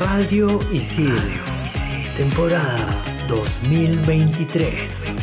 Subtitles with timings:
[0.00, 1.12] Radio Isil,
[2.16, 5.14] temporada 2023.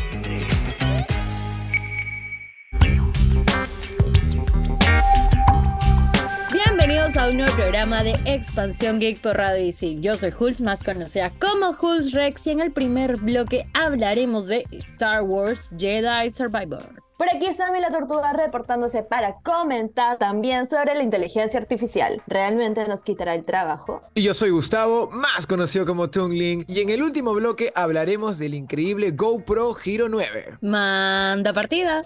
[6.54, 10.00] Bienvenidos a un nuevo programa de Expansión Geek por Radio Isil.
[10.00, 14.68] Yo soy Hulz, más conocida como Hulz Rex, y en el primer bloque hablaremos de
[14.70, 17.07] Star Wars Jedi Survivor.
[17.18, 22.22] Por aquí Sammy la Tortuga reportándose para comentar también sobre la inteligencia artificial.
[22.28, 24.04] ¿Realmente nos quitará el trabajo?
[24.14, 28.54] Y yo soy Gustavo, más conocido como Tungling, y en el último bloque hablaremos del
[28.54, 30.60] increíble GoPro Hero 9.
[30.62, 32.04] Manda partida.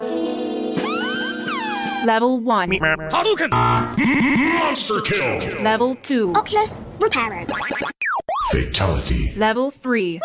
[2.06, 2.78] Level 1.
[3.12, 3.50] Hadouken!
[3.50, 5.62] Monster kill!
[5.62, 6.38] Level 2.
[6.38, 7.46] Oculus Reparo.
[8.50, 9.32] Fatality.
[9.36, 10.20] Level 3.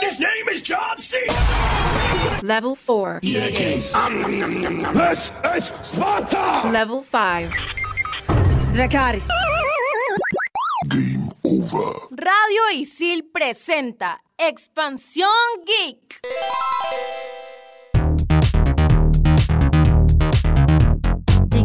[0.00, 1.18] His name is John C.
[2.42, 3.20] Level 4.
[3.22, 3.60] This
[5.54, 6.68] is Sparta!
[6.70, 7.52] Level 5.
[8.72, 9.28] Dracaris.
[12.10, 16.20] Radio Isil presenta Expansión Geek.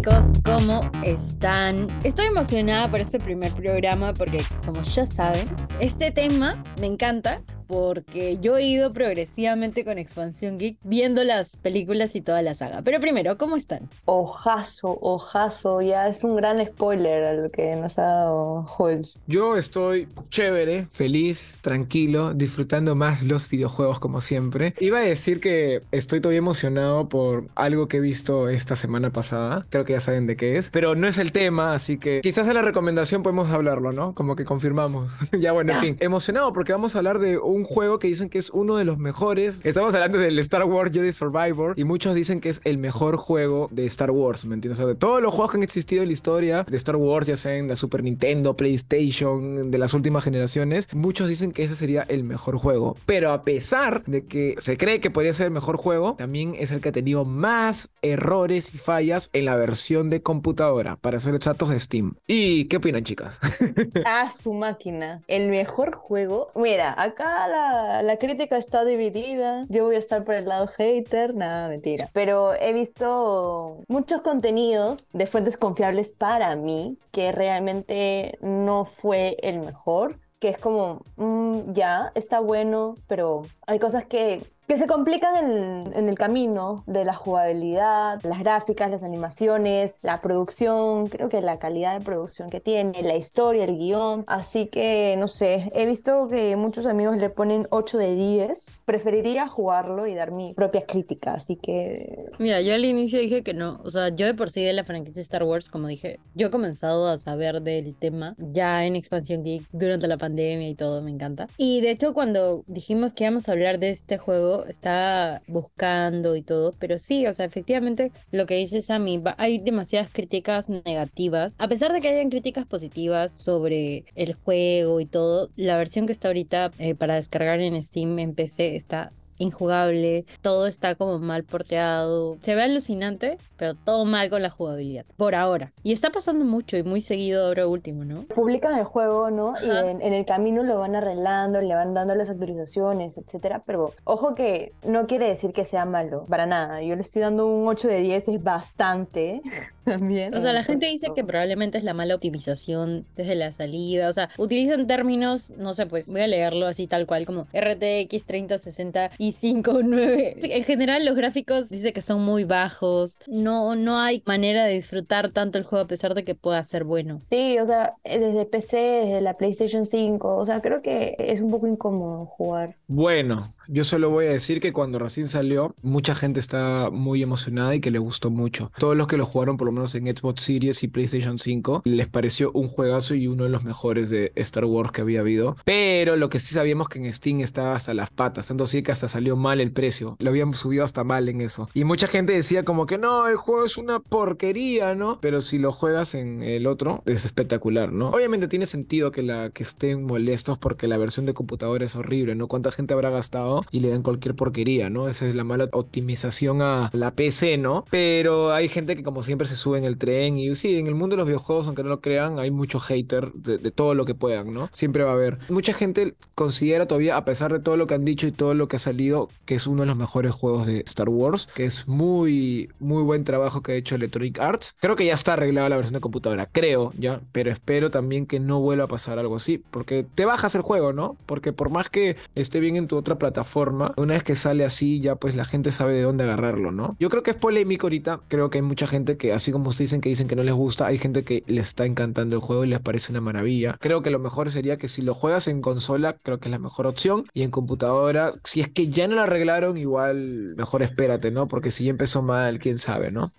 [0.01, 1.87] Chicos, ¿cómo están?
[2.03, 5.47] Estoy emocionada por este primer programa porque, como ya saben,
[5.79, 12.17] este tema me encanta porque yo he ido progresivamente con Expansión Geek viendo las películas
[12.17, 12.81] y toda la saga.
[12.81, 13.89] Pero primero, ¿cómo están?
[14.03, 19.23] Ojazo, ojazo, ya es un gran spoiler a lo que nos ha dado Holz.
[19.25, 24.73] Yo estoy chévere, feliz, tranquilo, disfrutando más los videojuegos como siempre.
[24.81, 29.65] Iba a decir que estoy todavía emocionado por algo que he visto esta semana pasada.
[29.69, 32.47] Creo que ya saben de qué es, pero no es el tema, así que quizás
[32.47, 34.13] en la recomendación podemos hablarlo, ¿no?
[34.13, 35.17] Como que confirmamos.
[35.39, 38.37] ya bueno, en fin, emocionado porque vamos a hablar de un juego que dicen que
[38.37, 39.61] es uno de los mejores.
[39.63, 43.67] Estamos hablando del Star Wars Jedi Survivor y muchos dicen que es el mejor juego
[43.71, 44.79] de Star Wars, ¿me entiendes?
[44.79, 47.27] O sea, de todos los juegos que han existido en la historia de Star Wars,
[47.27, 51.75] ya sea en la Super Nintendo, PlayStation, de las últimas generaciones, muchos dicen que ese
[51.75, 52.97] sería el mejor juego.
[53.05, 56.71] Pero a pesar de que se cree que podría ser el mejor juego, también es
[56.71, 61.35] el que ha tenido más errores y fallas en la versión de computadora, para ser
[61.35, 62.15] exactos de Steam.
[62.27, 63.39] ¿Y qué opinan, chicas?
[64.05, 65.21] A su máquina.
[65.27, 66.49] El mejor juego.
[66.55, 69.65] Mira, acá la, la crítica está dividida.
[69.69, 71.35] Yo voy a estar por el lado hater.
[71.35, 72.09] Nada, mentira.
[72.13, 79.59] Pero he visto muchos contenidos de fuentes confiables para mí que realmente no fue el
[79.59, 80.19] mejor.
[80.39, 85.93] Que es como, mm, ya, está bueno, pero hay cosas que que se complican en,
[85.93, 91.59] en, el camino de la jugabilidad, las gráficas, las animaciones, la producción, creo que la
[91.59, 94.23] calidad de producción que tiene, la historia, el guion.
[94.27, 98.83] Así que, no sé, he visto que muchos amigos le ponen 8 de 10.
[98.85, 102.29] Preferiría jugarlo y dar mi propia crítica, así que...
[102.39, 104.85] Mira, yo al inicio dije que no, o sea, yo de por sí de la
[104.85, 109.43] franquicia Star Wars, como dije, yo he comenzado a saber del tema ya en Expansión
[109.43, 111.49] Geek durante la pandemia y todo, me encanta.
[111.57, 116.41] Y de hecho, cuando dijimos que íbamos a hablar de este juego, está buscando y
[116.41, 121.67] todo, pero sí, o sea, efectivamente lo que dice Sammy, hay demasiadas críticas negativas, a
[121.67, 126.29] pesar de que hayan críticas positivas sobre el juego y todo, la versión que está
[126.29, 132.37] ahorita eh, para descargar en Steam en PC está injugable, todo está como mal porteado,
[132.41, 135.71] se ve alucinante, pero todo mal con la jugabilidad, por ahora.
[135.83, 138.23] Y está pasando mucho y muy seguido ahora último, ¿no?
[138.23, 139.53] Publican el juego, ¿no?
[139.61, 143.93] Y en, en el camino lo van arreglando, le van dando las actualizaciones, etcétera, pero
[144.03, 144.40] ojo que
[144.83, 146.81] no quiere decir que sea malo, para nada.
[146.81, 149.41] Yo le estoy dando un 8 de 10, es bastante
[149.85, 150.33] también.
[150.35, 154.09] O sea, la gente dice que probablemente es la mala optimización desde la salida.
[154.09, 158.25] O sea, utilizan términos, no sé, pues voy a leerlo así tal cual como RTX
[158.25, 160.37] 3060 y 59.
[160.41, 163.19] En general, los gráficos dice que son muy bajos.
[163.27, 166.83] No, no hay manera de disfrutar tanto el juego a pesar de que pueda ser
[166.83, 167.21] bueno.
[167.29, 171.51] Sí, o sea, desde PC, desde la PlayStation 5, o sea, creo que es un
[171.51, 172.75] poco incómodo jugar.
[172.87, 177.75] Bueno, yo solo voy a decir que cuando recién salió, mucha gente está muy emocionada
[177.75, 178.71] y que le gustó mucho.
[178.77, 182.51] Todos los que lo jugaron, por menos en Xbox Series y PlayStation 5, les pareció
[182.53, 185.55] un juegazo y uno de los mejores de Star Wars que había habido.
[185.65, 188.91] Pero lo que sí sabíamos que en Steam estaba hasta las patas, tanto así que
[188.91, 190.15] hasta salió mal el precio.
[190.19, 191.69] Lo habíamos subido hasta mal en eso.
[191.73, 195.19] Y mucha gente decía como que no, el juego es una porquería, ¿no?
[195.21, 198.09] Pero si lo juegas en el otro, es espectacular, ¿no?
[198.09, 202.35] Obviamente tiene sentido que, la, que estén molestos porque la versión de computadora es horrible,
[202.35, 202.47] ¿no?
[202.47, 205.07] ¿Cuánta gente habrá gastado y le dan cualquier porquería, ¿no?
[205.07, 207.85] Esa es la mala optimización a la PC, ¿no?
[207.89, 210.37] Pero hay gente que como siempre se sube en el tren.
[210.37, 213.31] Y sí, en el mundo de los videojuegos, aunque no lo crean, hay mucho hater
[213.33, 214.69] de, todo lo que puedan, ¿no?
[214.73, 215.37] Siempre va a haber.
[215.49, 218.67] Mucha gente considera todavía, a pesar de todo lo que han dicho y todo lo
[218.67, 221.87] que ha salido, que es uno de los mejores juegos de Star Wars, que es
[221.87, 224.75] muy, muy buen trabajo que ha hecho Electronic Arts.
[224.79, 228.39] Creo que ya está arreglada la versión de computadora, creo, ya, pero espero también que
[228.39, 231.17] no vuelva a pasar algo así, porque te bajas el juego, ¿no?
[231.25, 234.99] Porque por más que esté bien en tu otra plataforma, una vez que sale así,
[234.99, 236.95] ya pues la gente sabe de dónde agarrarlo, ¿no?
[236.99, 240.01] Yo creo que es polémico ahorita, creo que hay mucha gente que, como ustedes dicen
[240.01, 242.67] que dicen que no les gusta, hay gente que les está encantando el juego y
[242.67, 243.77] les parece una maravilla.
[243.79, 246.59] Creo que lo mejor sería que si lo juegas en consola, creo que es la
[246.59, 251.31] mejor opción, y en computadora, si es que ya no lo arreglaron, igual mejor espérate,
[251.31, 251.47] ¿no?
[251.47, 253.31] Porque si ya empezó mal, quién sabe, ¿no?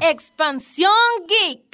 [0.00, 0.90] Expansión
[1.28, 1.73] Geek.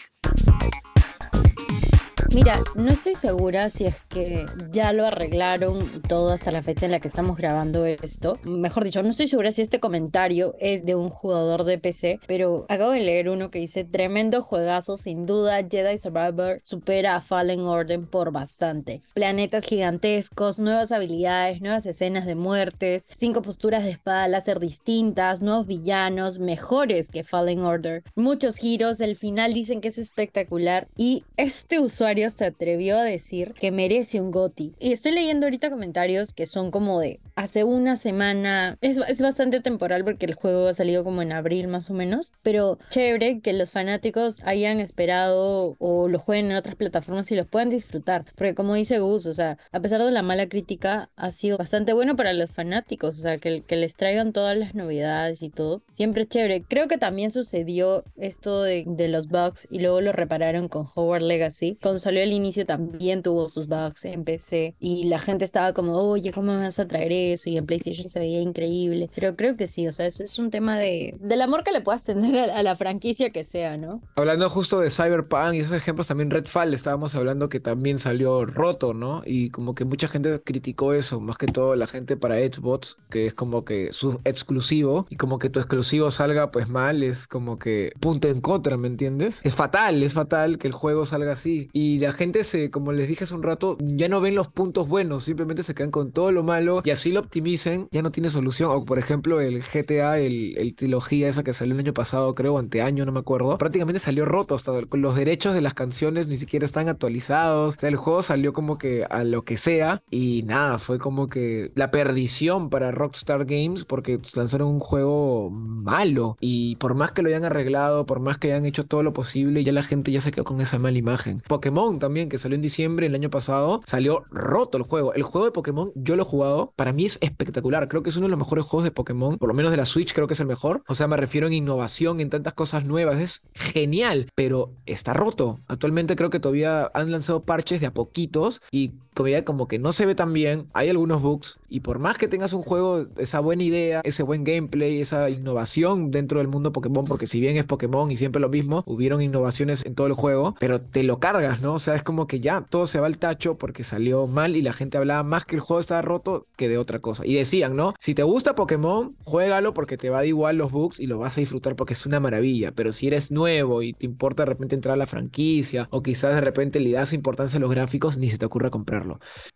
[2.32, 6.92] Mira, no estoy segura si es que ya lo arreglaron todo hasta la fecha en
[6.92, 8.38] la que estamos grabando esto.
[8.44, 12.66] Mejor dicho, no estoy segura si este comentario es de un jugador de PC, pero
[12.68, 17.62] acabo de leer uno que dice, tremendo juegazo, sin duda, Jedi Survivor supera a Fallen
[17.62, 19.02] Order por bastante.
[19.12, 25.66] Planetas gigantescos, nuevas habilidades, nuevas escenas de muertes, cinco posturas de espada láser distintas, nuevos
[25.66, 28.04] villanos, mejores que Fallen Order.
[28.14, 33.54] Muchos giros, el final dicen que es espectacular y este usuario se atrevió a decir
[33.58, 34.74] que merece un GOTI.
[34.78, 38.76] Y estoy leyendo ahorita comentarios que son como de hace una semana.
[38.82, 42.32] Es, es bastante temporal porque el juego ha salido como en abril más o menos.
[42.42, 47.46] Pero chévere que los fanáticos hayan esperado o lo jueguen en otras plataformas y los
[47.46, 48.24] puedan disfrutar.
[48.34, 51.92] Porque como dice Gus, o sea, a pesar de la mala crítica, ha sido bastante
[51.92, 53.18] bueno para los fanáticos.
[53.18, 55.82] O sea, que, les traigan todas las novedades y todo.
[55.90, 56.62] Siempre chévere.
[56.62, 61.22] Creo que también sucedió esto de, de los bugs y luego lo repararon con Howard
[61.22, 61.78] Legacy.
[61.80, 65.96] Con salió al inicio también tuvo sus bugs en PC y la gente estaba como,
[65.96, 67.48] oye, ¿cómo vas a traer eso?
[67.48, 69.08] Y en PlayStation se veía increíble.
[69.14, 71.82] Pero creo que sí, o sea, eso es un tema de del amor que le
[71.82, 74.02] puedas tener a, a la franquicia que sea, ¿no?
[74.16, 78.92] Hablando justo de Cyberpunk y esos ejemplos, también Redfall, estábamos hablando que también salió roto,
[78.92, 79.22] ¿no?
[79.24, 83.26] Y como que mucha gente criticó eso, más que todo la gente para Xbox, que
[83.26, 87.60] es como que su exclusivo, y como que tu exclusivo salga pues mal, es como
[87.60, 89.42] que punto en contra, ¿me entiendes?
[89.44, 91.68] Es fatal, es fatal que el juego salga así.
[91.72, 94.88] Y la gente se, como les dije hace un rato, ya no ven los puntos
[94.88, 98.30] buenos, simplemente se quedan con todo lo malo y así lo optimicen, ya no tiene
[98.30, 98.70] solución.
[98.70, 102.58] O por ejemplo, el GTA, el, el trilogía esa que salió el año pasado, creo,
[102.58, 106.64] anteaño, no me acuerdo, prácticamente salió roto, hasta los derechos de las canciones ni siquiera
[106.64, 107.76] están actualizados.
[107.76, 111.28] O sea, el juego salió como que a lo que sea y nada, fue como
[111.28, 117.22] que la perdición para Rockstar Games porque lanzaron un juego malo y por más que
[117.22, 120.20] lo hayan arreglado, por más que hayan hecho todo lo posible, ya la gente ya
[120.20, 121.42] se quedó con esa mala imagen.
[121.48, 125.14] Pokémon también, que salió en diciembre el año pasado, salió roto el juego.
[125.14, 127.88] El juego de Pokémon, yo lo he jugado, para mí es espectacular.
[127.88, 129.84] Creo que es uno de los mejores juegos de Pokémon, por lo menos de la
[129.84, 130.82] Switch, creo que es el mejor.
[130.88, 133.20] O sea, me refiero en innovación, en tantas cosas nuevas.
[133.20, 135.58] Es genial, pero está roto.
[135.66, 139.92] Actualmente creo que todavía han lanzado parches de a poquitos y todavía como que no
[139.92, 140.66] se ve tan bien.
[140.72, 144.44] Hay algunos bugs y por más que tengas un juego, esa buena idea, ese buen
[144.44, 148.48] gameplay, esa innovación dentro del mundo Pokémon, porque si bien es Pokémon y siempre lo
[148.48, 151.74] mismo, hubieron innovaciones en todo el juego, pero te lo cargas, ¿no?
[151.74, 154.62] O sea, es como que ya todo se va al tacho porque salió mal y
[154.62, 157.26] la gente hablaba más que el juego estaba roto que de otra cosa.
[157.26, 157.94] Y decían, ¿no?
[157.98, 161.36] Si te gusta Pokémon, juégalo porque te va a igual los bugs y lo vas
[161.36, 162.72] a disfrutar porque es una maravilla.
[162.72, 166.34] Pero si eres nuevo y te importa de repente entrar a la franquicia o quizás
[166.34, 168.70] de repente le das importancia a los gráficos, ni se te ocurra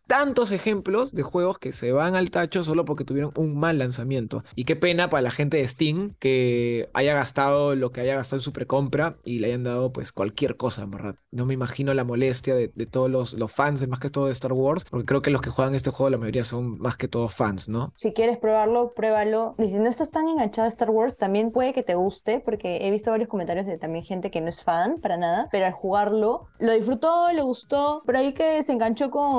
[0.06, 4.44] Tantos ejemplos de juegos que se van al tacho solo porque tuvieron un mal lanzamiento.
[4.55, 8.38] Y qué pena para la gente de Steam que haya gastado lo que haya gastado
[8.38, 11.14] en su precompra y le hayan dado pues cualquier cosa, en verdad.
[11.31, 14.53] No me imagino la molestia de, todos los, fans, de más que todo de Star
[14.53, 17.29] Wars, porque creo que los que juegan este juego la mayoría son más que todo
[17.29, 17.93] fans, ¿no?
[17.96, 19.55] Si quieres probarlo, pruébalo.
[19.58, 22.86] Y si no estás tan enganchado a Star Wars, también puede que te guste, porque
[22.86, 25.72] he visto varios comentarios de también gente que no es fan para nada, pero al
[25.72, 29.33] jugarlo lo disfrutó, le gustó, pero ahí que se enganchó con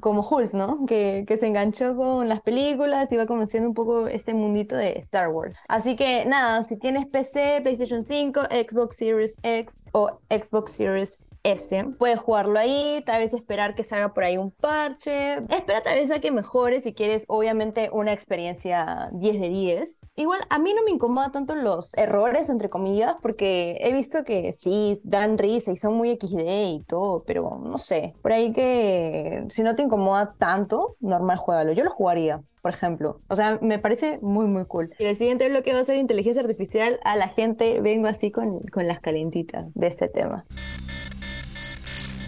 [0.00, 0.22] como
[0.54, 0.86] ¿no?
[0.86, 4.92] Que, que se enganchó con las películas y va conociendo un poco ese mundito de
[4.98, 5.58] Star Wars.
[5.68, 11.84] Así que nada, si tienes PC, PlayStation 5, Xbox Series X o Xbox Series S.
[11.98, 15.34] Puedes jugarlo ahí, tal vez esperar que salga por ahí un parche.
[15.50, 20.06] Espera tal vez a que mejore si quieres, obviamente, una experiencia 10 de 10.
[20.16, 24.52] Igual, a mí no me incomoda tanto los errores, entre comillas, porque he visto que
[24.52, 28.14] sí, dan risa y son muy XD y todo, pero no sé.
[28.22, 31.72] Por ahí que si no te incomoda tanto, normal, juégalo.
[31.72, 33.20] Yo lo jugaría por ejemplo.
[33.28, 34.94] O sea, me parece muy, muy cool.
[34.98, 36.98] Y el siguiente bloque va a ser inteligencia artificial.
[37.04, 40.46] A la gente vengo así con, con las calentitas de este tema.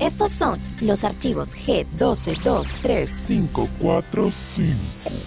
[0.00, 3.16] Estos son los archivos G12235.
[3.26, 4.76] 545.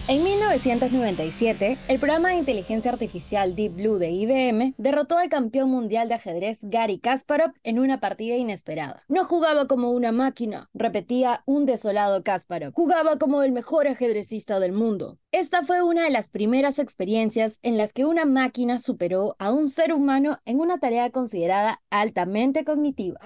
[0.08, 6.08] En 1997, el programa de inteligencia artificial Deep Blue de IBM derrotó al campeón mundial
[6.08, 9.04] de ajedrez Gary Kasparov en una partida inesperada.
[9.08, 12.74] No jugaba como una máquina, repetía un desolado Kasparov.
[12.74, 15.18] Jugaba como el mejor ajedrecista del mundo.
[15.32, 19.70] Esta fue una de las primeras experiencias en las que una máquina superó a un
[19.70, 23.20] ser humano en una tarea considerada altamente cognitiva.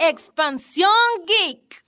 [0.00, 0.90] Expansión
[1.26, 1.84] Geek.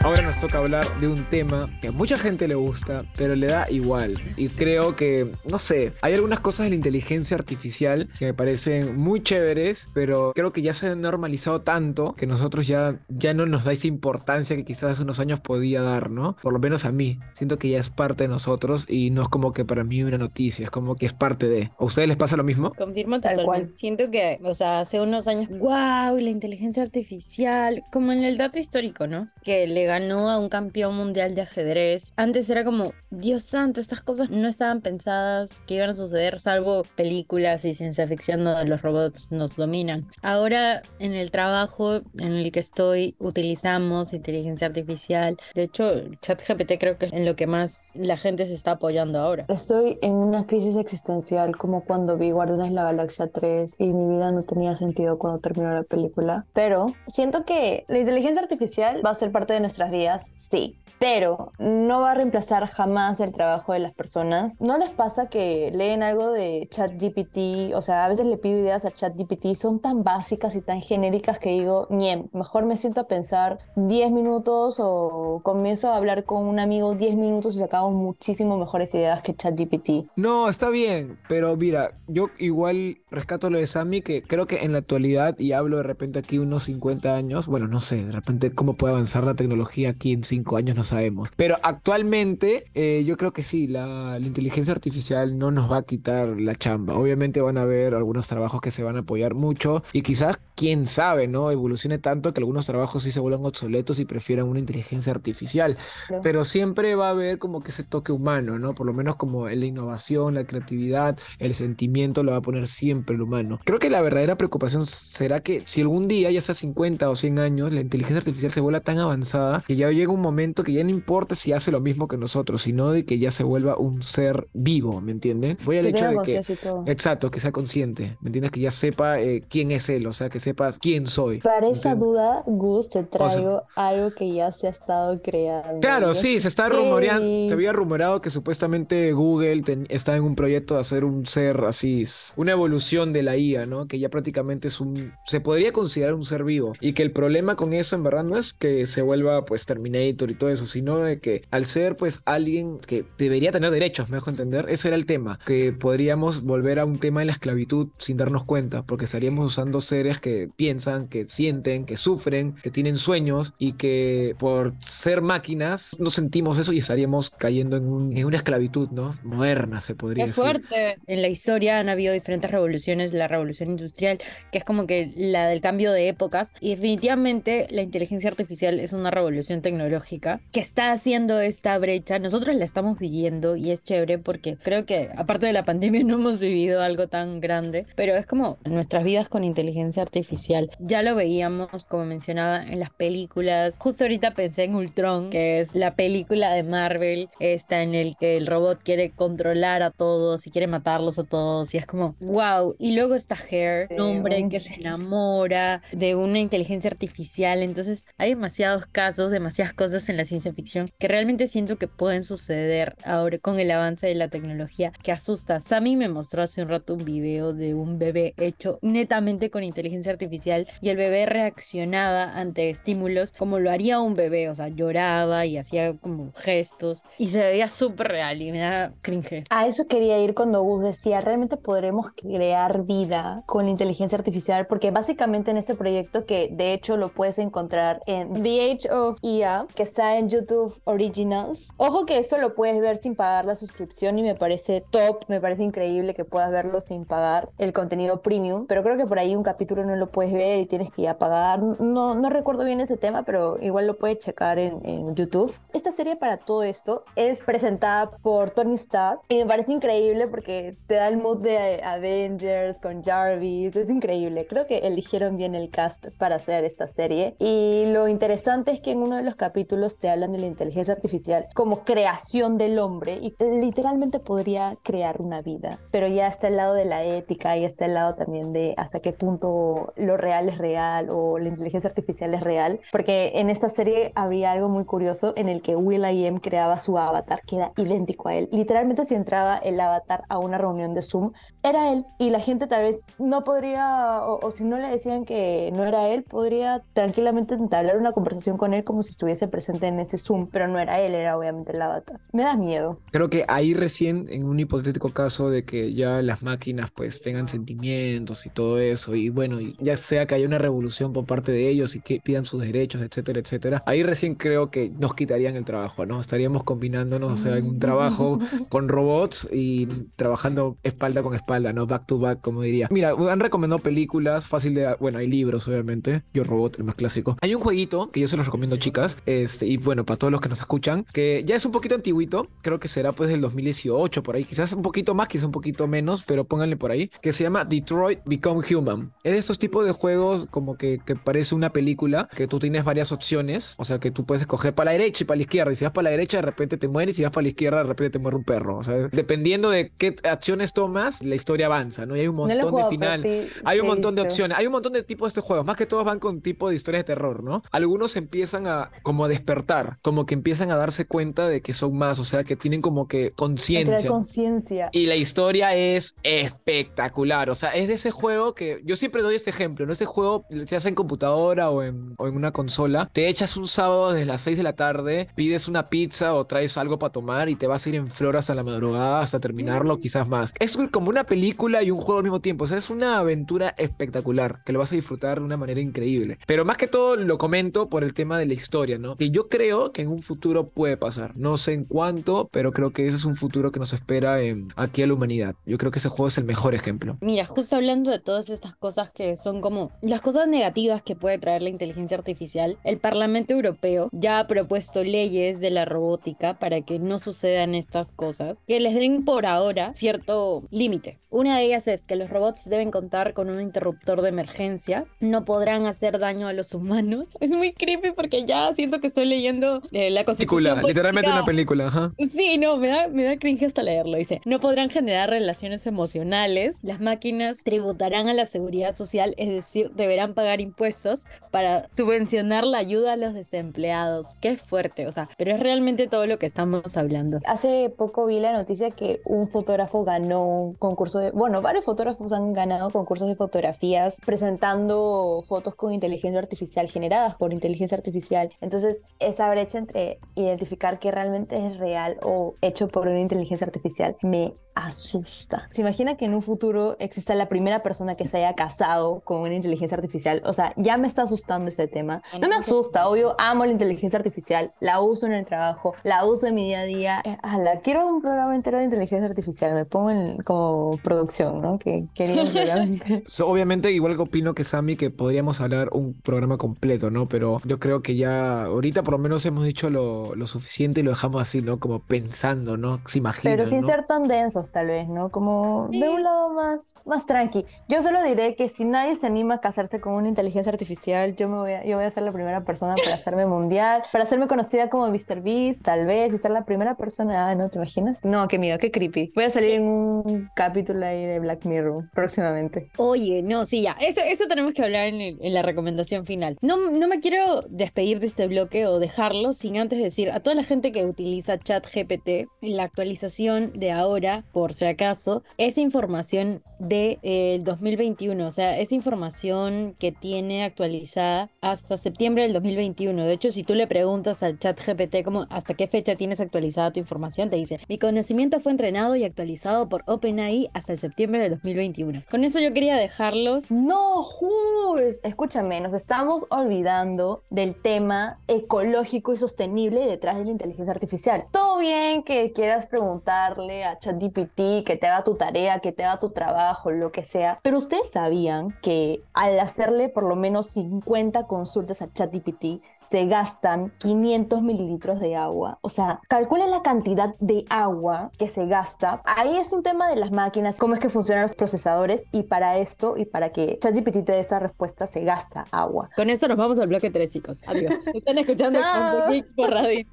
[0.00, 3.48] Ahora nos toca hablar de un tema que a mucha gente le gusta, pero le
[3.48, 4.14] da igual.
[4.36, 8.96] Y creo que, no sé, hay algunas cosas de la inteligencia artificial que me parecen
[8.96, 13.44] muy chéveres, pero creo que ya se han normalizado tanto que nosotros ya, ya no
[13.46, 16.36] nos da esa importancia que quizás hace unos años podía dar, ¿no?
[16.40, 17.18] Por lo menos a mí.
[17.34, 20.16] Siento que ya es parte de nosotros y no es como que para mí una
[20.16, 21.70] noticia, es como que es parte de.
[21.76, 22.72] ¿A ustedes les pasa lo mismo?
[22.74, 23.70] Confirmo Tal cual.
[23.74, 28.60] Siento que, o sea, hace unos años, wow, la inteligencia artificial, como en el dato
[28.60, 29.28] histórico, ¿no?
[29.42, 32.12] Que le ganó a un campeón mundial de ajedrez.
[32.16, 36.84] Antes era como, Dios santo, estas cosas no estaban pensadas que iban a suceder, salvo
[36.94, 40.06] películas y ciencia ficción donde los robots nos dominan.
[40.22, 45.38] Ahora, en el trabajo en el que estoy, utilizamos inteligencia artificial.
[45.54, 45.84] De hecho,
[46.20, 49.46] ChatGPT creo que es en lo que más la gente se está apoyando ahora.
[49.48, 54.10] Estoy en una crisis existencial como cuando vi Guardianes de la Galaxia 3 y mi
[54.14, 56.44] vida no tenía sentido cuando terminó la película.
[56.52, 60.76] Pero siento que la inteligencia artificial va a ser parte de nuestras vidas, sí.
[60.98, 64.60] Pero no va a reemplazar jamás el trabajo de las personas.
[64.60, 67.74] ¿No les pasa que leen algo de ChatGPT?
[67.74, 71.38] O sea, a veces le pido ideas a ChatGPT, son tan básicas y tan genéricas
[71.38, 76.46] que digo, ni mejor me siento a pensar 10 minutos o comienzo a hablar con
[76.46, 80.10] un amigo 10 minutos y sacamos muchísimo mejores ideas que ChatGPT.
[80.16, 84.72] No, está bien, pero mira, yo igual rescato lo de Sammy, que creo que en
[84.72, 88.52] la actualidad, y hablo de repente aquí unos 50 años, bueno, no sé, de repente
[88.52, 93.16] cómo puede avanzar la tecnología aquí en 5 años no sabemos, pero actualmente eh, yo
[93.16, 97.40] creo que sí, la, la inteligencia artificial no nos va a quitar la chamba, obviamente
[97.40, 101.28] van a haber algunos trabajos que se van a apoyar mucho y quizás, quién sabe,
[101.28, 101.50] ¿no?
[101.52, 105.76] Evolucione tanto que algunos trabajos sí se vuelvan obsoletos y prefieran una inteligencia artificial,
[106.08, 106.22] Claro.
[106.22, 108.74] pero siempre va a haber como que ese toque humano, ¿no?
[108.74, 113.14] Por lo menos como la innovación, la creatividad, el sentimiento lo va a poner siempre
[113.14, 113.58] el humano.
[113.64, 117.38] Creo que la verdadera preocupación será que si algún día, ya sea 50 o 100
[117.38, 120.77] años, la inteligencia artificial se vuelva tan avanzada que ya llega un momento que ya
[120.84, 124.02] no importa si hace lo mismo que nosotros, sino de que ya se vuelva un
[124.02, 125.56] ser vivo, ¿me entiendes?
[125.64, 126.42] Voy al Que hecho de que...
[126.86, 128.50] Exacto, que sea consciente, ¿me entiendes?
[128.52, 131.38] Que ya sepa eh, quién es él, o sea, que sepas quién soy.
[131.40, 135.80] Para ¿me esa duda, Gus, te traigo algo que ya se ha estado creando.
[135.80, 140.34] Claro, sí, se está rumoreando, se había rumorado que supuestamente Google ten- está en un
[140.34, 142.04] proyecto de hacer un ser así,
[142.36, 143.86] una evolución de la IA, ¿no?
[143.86, 147.56] Que ya prácticamente es un, se podría considerar un ser vivo y que el problema
[147.56, 150.98] con eso en verdad no es que se vuelva pues Terminator y todo eso, sino
[150.98, 154.96] de que al ser pues alguien que debería tener derechos, me dejo entender, ese era
[154.96, 159.04] el tema, que podríamos volver a un tema de la esclavitud sin darnos cuenta, porque
[159.06, 164.74] estaríamos usando seres que piensan, que sienten, que sufren, que tienen sueños y que por
[164.78, 169.14] ser máquinas no sentimos eso y estaríamos cayendo en, un- en una esclavitud, ¿no?
[169.24, 170.42] Moderna, se podría Es decir.
[170.44, 170.96] fuerte.
[171.06, 174.18] En la historia han habido diferentes revoluciones, la revolución industrial,
[174.52, 178.92] que es como que la del cambio de épocas, y definitivamente la inteligencia artificial es
[178.92, 182.18] una revolución tecnológica que está haciendo esta brecha.
[182.18, 186.14] Nosotros la estamos viviendo y es chévere porque creo que aparte de la pandemia no
[186.14, 190.70] hemos vivido algo tan grande, pero es como nuestras vidas con inteligencia artificial.
[190.78, 193.78] Ya lo veíamos, como mencionaba, en las películas.
[193.80, 198.36] Justo ahorita pensé en Ultron, que es la película de Marvel, esta en el que
[198.36, 202.74] el robot quiere controlar a todos y quiere matarlos a todos y es como, wow.
[202.78, 207.62] Y luego está Hair, un hombre que se enamora de una inteligencia artificial.
[207.62, 212.22] Entonces hay demasiados casos, demasiadas cosas en la ciencia ficción que realmente siento que pueden
[212.22, 215.60] suceder ahora con el avance de la tecnología que asusta.
[215.60, 220.12] Sammy me mostró hace un rato un video de un bebé hecho netamente con inteligencia
[220.12, 225.46] artificial y el bebé reaccionaba ante estímulos como lo haría un bebé, o sea, lloraba
[225.46, 229.44] y hacía como gestos y se veía súper real y me da cringe.
[229.50, 234.66] A eso quería ir cuando Gus decía, realmente podremos crear vida con la inteligencia artificial,
[234.66, 239.18] porque básicamente en este proyecto que de hecho lo puedes encontrar en The Age of
[239.22, 241.70] IA, que está en YouTube Originals.
[241.76, 245.40] Ojo que eso lo puedes ver sin pagar la suscripción y me parece top, me
[245.40, 249.34] parece increíble que puedas verlo sin pagar el contenido premium, pero creo que por ahí
[249.34, 251.60] un capítulo no lo puedes ver y tienes que ya pagar.
[251.60, 255.52] No, no recuerdo bien ese tema, pero igual lo puedes checar en, en YouTube.
[255.72, 260.76] Esta serie para todo esto es presentada por Tony Stark y me parece increíble porque
[260.86, 264.46] te da el mood de Avengers con Jarvis, es increíble.
[264.46, 268.92] Creo que eligieron bien el cast para hacer esta serie y lo interesante es que
[268.92, 273.20] en uno de los capítulos te hablan de la inteligencia artificial como creación del hombre
[273.22, 277.64] y literalmente podría crear una vida, pero ya está el lado de la ética y
[277.64, 281.88] está el lado también de hasta qué punto lo real es real o la inteligencia
[281.88, 286.40] artificial es real, porque en esta serie había algo muy curioso en el que Will.i.am
[286.40, 288.48] creaba su avatar que era idéntico a él.
[288.50, 291.32] Literalmente si entraba el avatar a una reunión de Zoom,
[291.68, 295.24] era él y la gente tal vez no podría, o, o si no le decían
[295.24, 299.86] que no era él, podría tranquilamente entablar una conversación con él como si estuviese presente
[299.86, 302.20] en ese Zoom, pero no era él, era obviamente el avatar.
[302.32, 302.98] Me da miedo.
[303.10, 307.48] Creo que ahí recién, en un hipotético caso de que ya las máquinas pues tengan
[307.48, 311.68] sentimientos y todo eso, y bueno, ya sea que haya una revolución por parte de
[311.68, 315.64] ellos y que pidan sus derechos, etcétera, etcétera, ahí recién creo que nos quitarían el
[315.64, 316.20] trabajo, ¿no?
[316.20, 321.86] Estaríamos combinándonos, o sea, un trabajo con robots y trabajando espalda con espalda, ¿no?
[321.86, 322.88] Back to back, como diría.
[322.90, 327.36] Mira, han recomendado películas, fácil de, bueno, hay libros, obviamente, Yo Robot, el más clásico.
[327.40, 330.40] Hay un jueguito que yo se los recomiendo, chicas, este, y bueno, para todos los
[330.40, 334.22] que nos escuchan, que ya es un poquito antiguito, creo que será pues del 2018,
[334.22, 337.32] por ahí, quizás un poquito más, quizás un poquito menos, pero pónganle por ahí, que
[337.32, 339.12] se llama Detroit Become Human.
[339.24, 342.84] Es de estos tipos de juegos como que, que parece una película, que tú tienes
[342.84, 345.72] varias opciones, o sea, que tú puedes escoger para la derecha y para la izquierda,
[345.72, 347.48] y si vas para la derecha de repente te mueres, y si vas para la
[347.48, 351.34] izquierda de repente te muere un perro, o sea, dependiendo de qué acciones tomas, la
[351.38, 352.14] historia avanza, ¿no?
[352.16, 354.72] Y hay un No montón de final, sí- hay un montón de opciones, hay un
[354.72, 357.14] montón de tipos de estos juegos, más que todos van con tipo de historias de
[357.14, 357.62] terror, ¿no?
[357.72, 361.96] Algunos empiezan a como a despertar, como que empiezan a darse cuenta de que son
[361.96, 364.10] más, o sea, que tienen como que conciencia.
[364.10, 364.90] conciencia.
[364.92, 367.50] Y la historia es espectacular.
[367.50, 369.86] O sea, es de ese juego que yo siempre doy este ejemplo.
[369.86, 369.92] ¿no?
[369.92, 373.08] Este juego se hace en computadora o en, o en una consola.
[373.12, 376.76] Te echas un sábado desde las 6 de la tarde, pides una pizza o traes
[376.76, 379.98] algo para tomar y te vas a ir en flor hasta la madrugada, hasta terminarlo,
[379.98, 380.52] quizás más.
[380.58, 382.64] Es como una película y un juego al mismo tiempo.
[382.64, 386.38] O sea, es una aventura espectacular que lo vas a disfrutar de una manera increíble.
[386.46, 389.16] Pero más que todo lo comento por el tema de la historia, ¿no?
[389.16, 391.36] Que yo creo que en un futuro puede pasar.
[391.36, 394.68] No sé en cuánto, pero creo que ese es un futuro que nos espera en,
[394.76, 395.54] aquí a la humanidad.
[395.66, 397.18] Yo creo que ese juego es el mejor ejemplo.
[397.20, 401.38] Mira, justo hablando de todas estas cosas que son como las cosas negativas que puede
[401.38, 406.80] traer la inteligencia artificial, el Parlamento Europeo ya ha propuesto leyes de la robótica para
[406.80, 411.17] que no sucedan estas cosas, que les den por ahora cierto límite.
[411.30, 415.44] Una de ellas es que los robots deben contar con un interruptor de emergencia, no
[415.44, 417.28] podrán hacer daño a los humanos.
[417.40, 420.62] Es muy creepy porque ya siento que estoy leyendo eh, la constitución.
[420.62, 422.12] Película, literalmente una película, ajá.
[422.30, 424.16] Sí, no, me da, me da cringe hasta leerlo.
[424.16, 426.78] Dice, no podrán generar relaciones emocionales.
[426.82, 432.78] Las máquinas tributarán a la seguridad social, es decir, deberán pagar impuestos para subvencionar la
[432.78, 434.36] ayuda a los desempleados.
[434.40, 437.38] Qué fuerte, o sea, pero es realmente todo lo que estamos hablando.
[437.44, 442.32] Hace poco vi la noticia que un fotógrafo ganó un concurso de, bueno, varios fotógrafos
[442.32, 448.50] han ganado concursos de fotografías presentando fotos con inteligencia artificial generadas por inteligencia artificial.
[448.60, 454.16] Entonces, esa brecha entre identificar que realmente es real o hecho por una inteligencia artificial
[454.22, 454.52] me
[454.86, 455.66] asusta.
[455.70, 459.40] ¿Se imagina que en un futuro exista la primera persona que se haya casado con
[459.40, 460.42] una inteligencia artificial?
[460.44, 462.22] O sea, ya me está asustando este tema.
[462.40, 466.46] No me asusta, obvio, amo la inteligencia artificial, la uso en el trabajo, la uso
[466.46, 467.22] en mi día a día.
[467.24, 471.78] Eh, ala, quiero un programa entero de inteligencia artificial, me pongo en- como producción, ¿no?
[471.78, 473.22] Que quería un programa entero.
[473.26, 477.26] So, obviamente, igual que opino que Sammy, que podríamos hablar un programa completo, ¿no?
[477.26, 481.02] Pero yo creo que ya ahorita por lo menos hemos dicho lo, lo suficiente y
[481.04, 481.78] lo dejamos así, ¿no?
[481.78, 483.00] Como pensando, ¿no?
[483.06, 483.50] Se imagina.
[483.54, 483.86] Pero sin ¿no?
[483.86, 485.30] ser tan densos, tal vez, ¿no?
[485.30, 487.64] Como de un lado más, más tranqui.
[487.88, 491.48] Yo solo diré que si nadie se anima a casarse con una inteligencia artificial, yo,
[491.48, 494.46] me voy a, yo voy a ser la primera persona para hacerme mundial, para hacerme
[494.46, 495.40] conocida como Mr.
[495.42, 497.48] Beast, tal vez, y ser la primera persona.
[497.50, 497.68] Ah, ¿no?
[497.70, 498.24] ¿Te imaginas?
[498.24, 499.32] No, qué miedo, qué creepy.
[499.34, 502.90] Voy a salir en un capítulo ahí de Black Mirror próximamente.
[502.96, 503.96] Oye, no, sí, ya.
[504.00, 506.56] Eso, eso tenemos que hablar en, el- en la recomendación final.
[506.60, 510.54] No, no me quiero despedir de este bloque o dejarlo sin antes decir a toda
[510.56, 516.88] la gente que utiliza ChatGPT, la actualización de ahora, por si acaso, es información del
[516.88, 518.46] de, el 2021.
[518.46, 523.24] O sea, es información que tiene actualizada hasta septiembre del 2021.
[523.24, 527.00] De hecho, si tú le preguntas al ChatGPT como hasta qué fecha tienes actualizada tu
[527.00, 531.52] información, te dice, mi conocimiento fue entrenado y actualizado por OpenAI hasta el septiembre del
[531.52, 532.22] 2021.
[532.30, 539.36] Con eso yo quería dejarlos No, Jus, escúchame, nos estamos olvidando del tema ecológico y
[539.36, 541.46] sostenible detrás de la inteligencia artificial.
[541.52, 546.20] Todo bien que quieras preguntarle a ChatGPT que te haga tu tarea, que te haga
[546.20, 551.46] tu trabajo, lo que sea, pero ustedes sabían que al hacerle por lo menos 50
[551.46, 555.78] consultas a ChatGPT se gastan 500 mililitros de agua.
[555.82, 559.22] O sea, calculen la cantidad de agua que se gasta.
[559.24, 562.76] Ahí es un tema de las máquinas, cómo es que funcionan los procesadores y para
[562.78, 566.10] esto y para que ChatGPT te dé esta respuesta se gasta agua.
[566.16, 567.60] Con eso nos vamos al bloque 3, chicos.
[567.66, 567.94] Adiós.
[568.14, 569.30] Están escuchando Chao.
[569.30, 570.06] Geek por Radio.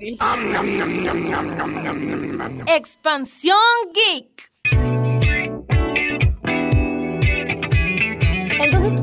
[2.68, 3.58] Expansión
[3.94, 4.15] Geek.
[8.60, 9.02] Entonces,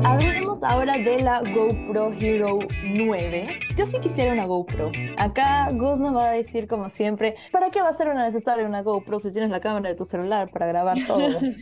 [0.63, 3.59] ahora de la GoPro Hero 9.
[3.75, 4.91] Yo sí quisiera una GoPro.
[5.17, 8.65] Acá Gus nos va a decir, como siempre, ¿para qué va a ser una necesaria
[8.65, 11.39] una GoPro si tienes la cámara de tu celular para grabar todo?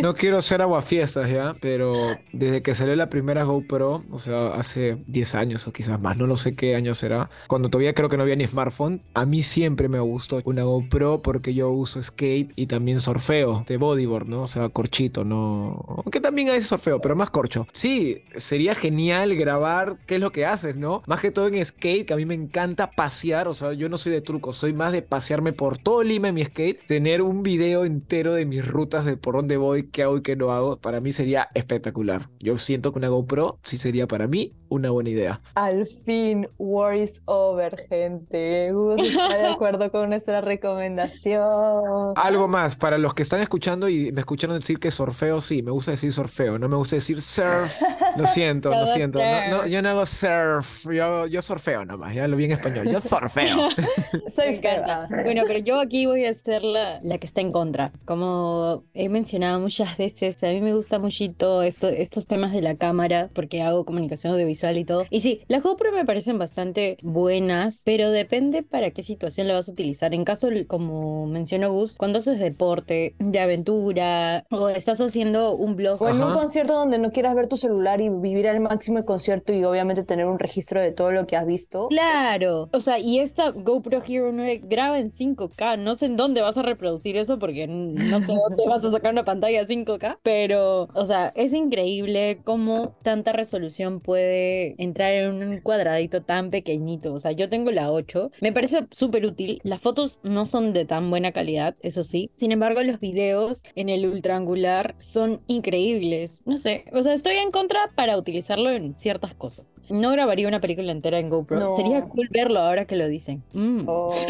[0.00, 4.98] No quiero ser aguafiestas ya, pero desde que salió la primera GoPro, o sea, hace
[5.06, 8.16] 10 años o quizás más, no lo sé qué año será, cuando todavía creo que
[8.16, 12.52] no había ni smartphone, a mí siempre me gustó una GoPro porque yo uso skate
[12.56, 14.42] y también surfeo, de bodyboard, ¿no?
[14.42, 15.84] O sea, corchito, ¿no?
[16.04, 17.66] Aunque también hay surfeo, pero más corcho.
[17.84, 21.02] Sí, sería genial grabar qué es lo que haces, ¿no?
[21.06, 23.98] Más que todo en skate, que a mí me encanta pasear, o sea, yo no
[23.98, 27.42] soy de trucos, soy más de pasearme por todo Lima en mi skate, tener un
[27.42, 30.78] video entero de mis rutas, de por dónde voy, qué hago y qué no hago,
[30.78, 32.30] para mí sería espectacular.
[32.40, 35.42] Yo siento que una GoPro sí sería para mí una buena idea.
[35.54, 38.72] Al fin, war is over, gente.
[38.72, 42.14] Gus está de acuerdo con nuestra recomendación.
[42.16, 45.70] Algo más, para los que están escuchando y me escucharon decir que surfeo, sí, me
[45.70, 47.73] gusta decir surfeo, no me gusta decir surf.
[48.16, 49.18] Lo siento, lo siento.
[49.18, 52.88] No, no, yo no hago surf, yo, yo surfeo nomás, ya lo vi en español.
[52.90, 53.68] Yo surfeo.
[54.28, 55.08] Soy fea.
[55.08, 57.92] Bueno, pero yo aquí voy a ser la, la que está en contra.
[58.04, 62.76] Como he mencionado muchas veces, a mí me gusta muchito esto, estos temas de la
[62.76, 65.06] cámara porque hago comunicación audiovisual y todo.
[65.10, 69.68] Y sí, las GoPro me parecen bastante buenas, pero depende para qué situación la vas
[69.68, 70.14] a utilizar.
[70.14, 76.00] En caso, como mencionó Gus, cuando haces deporte, de aventura o estás haciendo un blog
[76.02, 76.34] O en un Ajá.
[76.34, 80.04] concierto donde no quieras ver tu celular y vivir al máximo el concierto y obviamente
[80.04, 81.88] tener un registro de todo lo que has visto.
[81.88, 86.40] Claro, o sea, y esta GoPro Hero 9 graba en 5K, no sé en dónde
[86.40, 90.88] vas a reproducir eso porque no sé dónde vas a sacar una pantalla 5K, pero,
[90.94, 97.18] o sea, es increíble cómo tanta resolución puede entrar en un cuadradito tan pequeñito, o
[97.18, 101.10] sea, yo tengo la 8, me parece súper útil, las fotos no son de tan
[101.10, 106.56] buena calidad, eso sí, sin embargo, los videos en el ultra angular son increíbles, no
[106.56, 109.76] sé, o sea, estoy en contra para utilizarlo en ciertas cosas.
[109.88, 111.76] No grabaría una película entera en GoPro, No.
[111.76, 113.42] sería cool verlo ahora que lo dicen.
[113.52, 113.82] Mm.
[113.86, 114.14] Oh.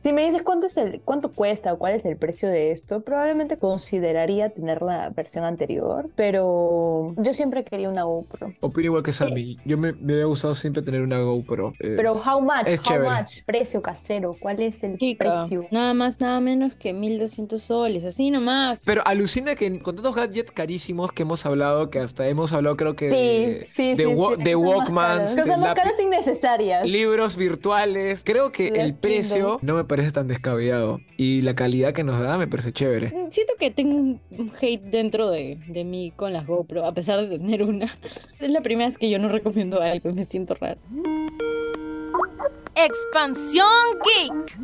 [0.00, 3.00] Si me dices cuánto es el, cuánto cuesta o cuál es el precio de esto,
[3.00, 8.52] probablemente consideraría tener la versión anterior, pero yo siempre quería una GoPro.
[8.60, 9.58] Opino igual que Sammy.
[9.64, 11.72] Yo me, me hubiera gustado siempre tener una GoPro.
[11.78, 12.66] Pero Es- how much?
[12.66, 13.10] es how chévere.
[13.10, 13.44] much?
[13.46, 15.66] Precio casero, ¿cuál es el Chica, precio?
[15.70, 18.82] nada más, nada menos que 1200 soles, así nomás.
[18.84, 22.96] Pero alucina que con tantos gadgets carísimos que hemos hablado, que hasta hemos hablado creo
[22.96, 25.92] que Sí, de, sí, de, sí, wa- sí, de cosas más Walkmans, Cosas más caras
[26.02, 26.86] innecesarias.
[26.88, 28.22] libros virtuales.
[28.24, 32.18] Creo que Las el precio no me parece tan descabellado y la calidad que nos
[32.18, 33.08] da me parece chévere.
[33.08, 34.20] Mm, Siento que tengo un
[34.58, 37.94] hate dentro de, de mí con las GoPro, a pesar de tener una.
[38.40, 40.80] Es la primera vez que yo no recomiendo algo me siento raro.
[42.74, 43.66] Expansión
[44.04, 44.58] Geek.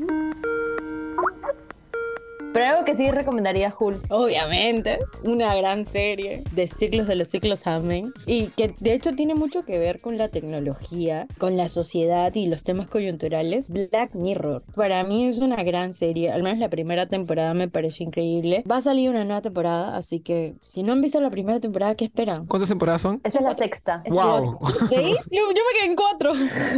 [2.52, 4.10] Pero algo que sí recomendaría Hulz.
[4.10, 9.34] Obviamente, una gran serie de ciclos de los ciclos amén y que de hecho tiene
[9.34, 13.70] mucho que ver con la tecnología, con la sociedad y los temas coyunturales.
[13.70, 18.06] Black Mirror, para mí es una gran serie, al menos la primera temporada me pareció
[18.06, 18.64] increíble.
[18.70, 21.94] Va a salir una nueva temporada, así que si no han visto la primera temporada,
[21.94, 22.46] ¿qué esperan?
[22.46, 23.20] ¿Cuántas temporadas son?
[23.24, 24.02] Esa es la sexta.
[24.08, 24.58] ¡Wow!
[24.90, 24.96] ¿Sí?
[25.30, 26.32] Yo, yo me quedé en cuatro.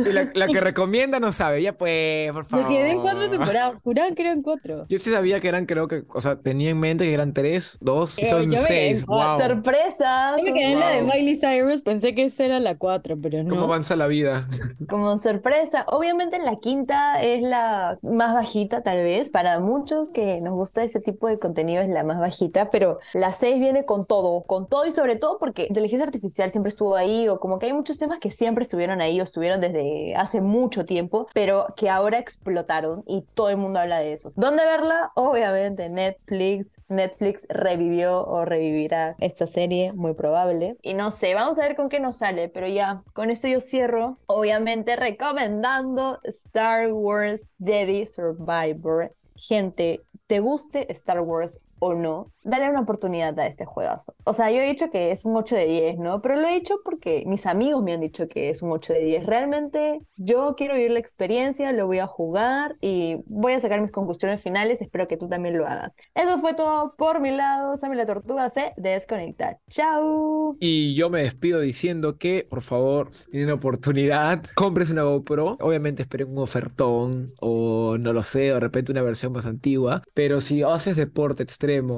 [0.09, 1.63] Y la, la que recomienda no sabe.
[1.63, 2.69] Ya pues, por Me favor.
[2.69, 3.79] quedé en cuatro temporadas.
[3.83, 4.87] Juraban que eran cuatro.
[4.89, 7.79] Yo sí sabía que eran, creo que, o sea, tenía en mente que eran tres,
[7.81, 9.05] dos, y Pero son yo me quedé en seis.
[9.07, 9.55] cuatro.
[9.55, 9.55] Wow.
[9.57, 10.37] Sorpresa.
[10.39, 11.13] Yo me quedé en la de Wow.
[11.15, 11.83] Miley Cyrus.
[11.83, 13.51] Pensé que esa era la cuatro, pero no.
[13.51, 14.47] ¿Cómo avanza la vida?
[14.89, 15.85] Como sorpresa.
[15.89, 19.31] Obviamente la quinta es la más bajita tal vez.
[19.31, 23.33] Para muchos que nos gusta ese tipo de contenido es la más bajita, pero la
[23.33, 27.29] seis viene con todo, con todo y sobre todo porque inteligencia artificial siempre estuvo ahí
[27.29, 30.85] o como que hay muchos temas que siempre estuvieron ahí o estuvieron desde hace mucho
[30.87, 34.35] tiempo, pero que ahora explotaron y todo el mundo habla de esos.
[34.37, 35.13] ¿Dónde verla?
[35.15, 36.77] Obviamente Netflix.
[36.89, 40.77] Netflix revivió o revivirá esta serie, muy probable.
[40.83, 43.61] Y no sé, vamos a ver con qué nos sale, pero ya, con esto yo
[43.61, 44.19] cierro.
[44.27, 49.15] Obviamente recomendando Star Wars Jedi Survivor.
[49.37, 54.15] Gente, te guste Star Wars o no, dale una oportunidad a este juegazo.
[54.25, 56.21] O sea, yo he dicho que es un 8 de 10, ¿no?
[56.21, 59.01] Pero lo he dicho porque mis amigos me han dicho que es un 8 de
[59.01, 59.27] 10.
[59.27, 63.91] Realmente yo quiero vivir la experiencia, lo voy a jugar y voy a sacar mis
[63.91, 64.83] conclusiones finales.
[64.83, 65.97] Espero que tú también lo hagas.
[66.15, 67.77] Eso fue todo por mi lado.
[67.77, 69.59] Sammy la Tortuga se desconecta.
[69.69, 70.57] ¡Chao!
[70.61, 75.57] Y yo me despido diciendo que, por favor, si tienen oportunidad, compres una GoPro.
[75.61, 80.03] Obviamente esperen un ofertón o no lo sé, de repente una versión más antigua.
[80.13, 81.43] Pero si haces deporte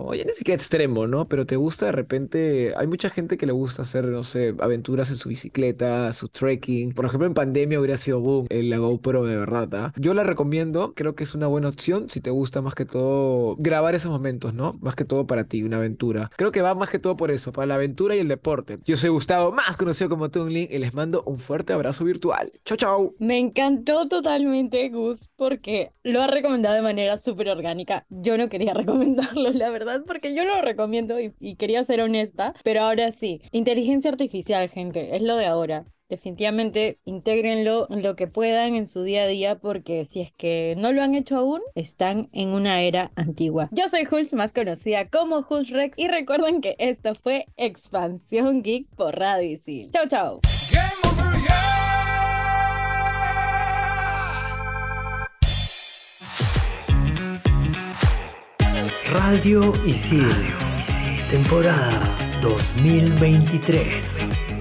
[0.06, 1.28] oye, ni siquiera extremo, ¿no?
[1.28, 5.10] Pero te gusta de repente, hay mucha gente que le gusta hacer, no sé, aventuras
[5.10, 6.92] en su bicicleta, su trekking.
[6.92, 9.74] Por ejemplo, en pandemia hubiera sido boom el la GoPro de verdad.
[9.74, 9.92] ¿ah?
[9.96, 13.56] Yo la recomiendo, creo que es una buena opción si te gusta más que todo
[13.58, 14.74] grabar esos momentos, ¿no?
[14.80, 16.30] Más que todo para ti, una aventura.
[16.36, 18.78] Creo que va más que todo por eso, para la aventura y el deporte.
[18.84, 22.52] Yo soy Gustavo, más conocido como Tungling, y les mando un fuerte abrazo virtual.
[22.64, 23.14] Chao, chao.
[23.18, 28.06] Me encantó totalmente Gus porque lo ha recomendado de manera súper orgánica.
[28.08, 32.82] Yo no quería recomendarlo, la verdad, porque yo lo recomiendo y, quería ser honesta, pero
[32.82, 33.42] ahora sí.
[33.52, 35.86] Inteligencia artificial, gente, es lo de ahora.
[36.08, 40.76] Definitivamente intégrenlo en lo que puedan en su día a día porque si es que
[40.78, 43.68] no lo han hecho aún, están en una era antigua.
[43.72, 48.86] Yo soy Hulz, más conocida como Hulz Rex y recuerden que esto fue Expansión Geek
[48.94, 49.90] por Radio Isil.
[49.90, 50.40] Chau, chau.
[59.16, 60.28] Radio Isil.
[61.30, 62.04] Temporada
[62.42, 64.55] 2023.